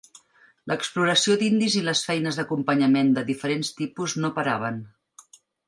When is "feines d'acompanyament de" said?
2.09-3.27